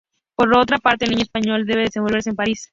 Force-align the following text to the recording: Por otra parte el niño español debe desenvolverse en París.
Por 0.35 0.57
otra 0.57 0.79
parte 0.79 1.05
el 1.05 1.11
niño 1.11 1.21
español 1.21 1.67
debe 1.67 1.83
desenvolverse 1.83 2.31
en 2.31 2.35
París. 2.35 2.67